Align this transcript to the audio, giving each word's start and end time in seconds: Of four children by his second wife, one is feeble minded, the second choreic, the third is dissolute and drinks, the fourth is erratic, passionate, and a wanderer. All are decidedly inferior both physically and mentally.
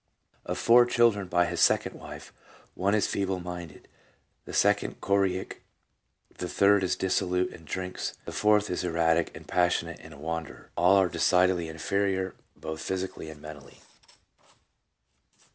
Of 0.47 0.57
four 0.57 0.87
children 0.87 1.27
by 1.27 1.45
his 1.45 1.61
second 1.61 1.93
wife, 1.93 2.33
one 2.73 2.95
is 2.95 3.05
feeble 3.05 3.39
minded, 3.39 3.87
the 4.45 4.51
second 4.53 4.99
choreic, 4.99 5.57
the 6.39 6.49
third 6.49 6.83
is 6.83 6.95
dissolute 6.95 7.53
and 7.53 7.67
drinks, 7.67 8.15
the 8.25 8.31
fourth 8.31 8.71
is 8.71 8.83
erratic, 8.83 9.37
passionate, 9.45 9.99
and 10.01 10.11
a 10.15 10.17
wanderer. 10.17 10.71
All 10.75 10.95
are 10.95 11.07
decidedly 11.07 11.67
inferior 11.69 12.33
both 12.55 12.81
physically 12.81 13.29
and 13.29 13.39
mentally. 13.39 13.77